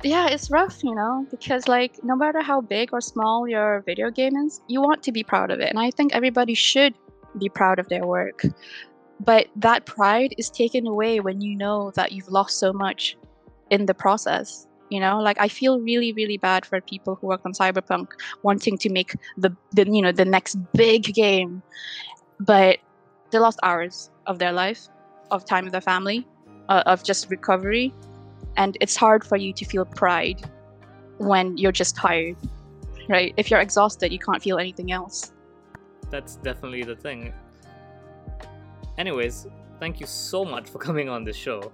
[0.04, 4.10] yeah, it's rough, you know, because like no matter how big or small your video
[4.10, 6.94] game is, you want to be proud of it, and I think everybody should
[7.38, 8.42] be proud of their work.
[9.20, 13.16] But that pride is taken away when you know that you've lost so much
[13.70, 15.18] in the process you know?
[15.20, 18.08] Like i feel really really bad for people who work on cyberpunk
[18.42, 21.62] wanting to make the, the you know the next big game.
[22.40, 22.78] But
[23.30, 24.88] they lost hours of their life
[25.30, 26.26] of time with their family
[26.68, 27.92] uh, of just recovery
[28.56, 30.42] and it's hard for you to feel pride
[31.18, 32.36] when you're just tired
[33.08, 35.32] right if you're exhausted you can't feel anything else
[36.10, 37.32] that's definitely the thing
[38.98, 39.46] anyways
[39.80, 41.72] thank you so much for coming on this show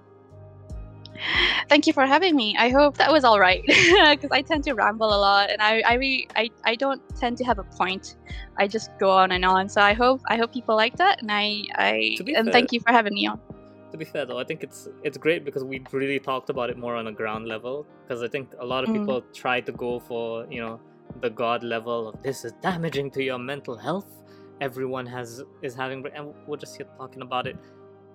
[1.69, 2.55] Thank you for having me.
[2.57, 5.81] I hope that was all right because I tend to ramble a lot and I
[5.81, 8.15] I, really, I I don't tend to have a point.
[8.57, 9.69] I just go on and on.
[9.69, 12.79] So I hope I hope people like that and I I and fair, thank you
[12.79, 13.39] for having me on.
[13.91, 16.77] To be fair though, I think it's it's great because we really talked about it
[16.77, 18.99] more on a ground level because I think a lot of mm.
[18.99, 20.79] people try to go for, you know,
[21.19, 24.07] the god level of this is damaging to your mental health.
[24.61, 27.57] Everyone has is having and we're just here talking about it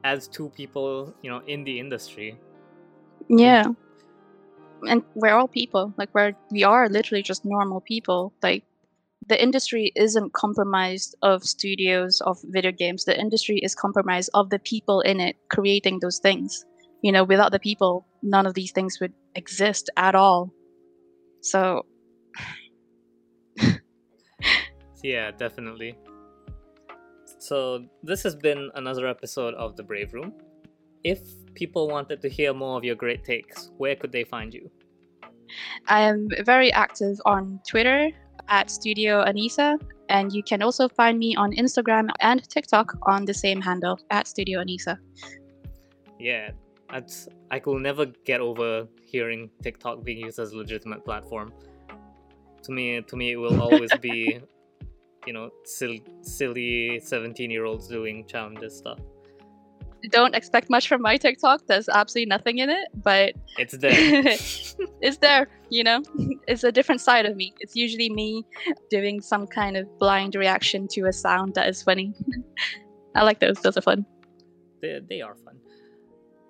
[0.05, 2.39] as two people, you know, in the industry
[3.29, 3.65] yeah.
[4.87, 5.93] And we're all people.
[5.97, 8.33] Like we're we are literally just normal people.
[8.43, 8.65] Like
[9.29, 13.05] the industry isn't compromised of studios of video games.
[13.05, 16.65] The industry is compromised of the people in it creating those things.
[17.03, 20.53] You know, without the people, none of these things would exist at all.
[21.43, 21.87] So
[25.03, 25.97] Yeah, definitely.
[27.39, 30.33] So this has been another episode of The Brave Room.
[31.05, 31.21] If
[31.55, 34.71] people wanted to hear more of your great takes, where could they find you?
[35.87, 38.11] I am very active on Twitter
[38.49, 43.35] at Studio Anisa, and you can also find me on Instagram and TikTok on the
[43.35, 44.99] same handle at Studio Anisa.
[46.19, 46.51] Yeah,
[46.91, 51.53] that's, I could never get over hearing TikTok being used as a legitimate platform.
[52.63, 54.41] to me, to me, it will always be,
[55.27, 58.99] you know, silly, silly seventeen-year-olds doing challenges stuff.
[60.11, 61.67] Don't expect much from my TikTok.
[61.67, 63.93] There's absolutely nothing in it, but It's there.
[65.01, 65.49] it's there.
[65.71, 66.03] You know,
[66.47, 67.55] it's a different side of me.
[67.61, 68.45] It's usually me
[68.91, 72.15] doing some kind of blind reaction to a sound that is funny.
[73.17, 73.61] I like those.
[73.61, 74.05] Those are fun.
[74.83, 75.57] they, they are fun.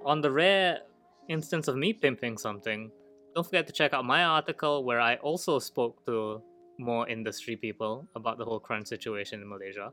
[0.04, 0.80] On the rare
[1.28, 2.90] instance of me pimping something,
[3.34, 6.42] don't forget to check out my article where I also spoke to
[6.78, 9.92] more industry people about the whole crunch situation in Malaysia.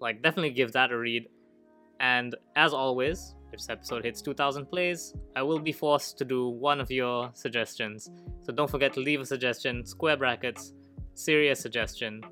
[0.00, 1.28] Like, definitely give that a read.
[2.00, 6.48] And as always, if this episode hits 2000 plays, I will be forced to do
[6.48, 8.10] one of your suggestions.
[8.42, 10.72] So don't forget to leave a suggestion, square brackets,
[11.14, 12.22] serious suggestion.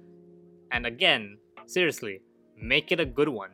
[0.73, 2.21] And again, seriously,
[2.61, 3.51] make it a good one.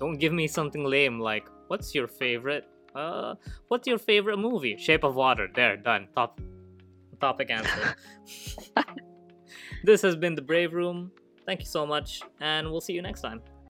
[0.00, 2.64] Don't give me something lame like, what's your favorite?
[2.94, 3.34] Uh,
[3.68, 4.76] what's your favorite movie?
[4.78, 5.48] Shape of Water.
[5.52, 6.08] There, done.
[6.14, 6.40] Top
[7.20, 7.96] topic answer.
[9.84, 11.10] this has been the Brave Room.
[11.46, 13.40] Thank you so much, and we'll see you next time.